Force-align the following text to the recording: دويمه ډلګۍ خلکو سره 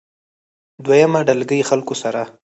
دويمه 0.85 1.19
ډلګۍ 1.27 1.61
خلکو 1.69 1.93
سره 2.01 2.21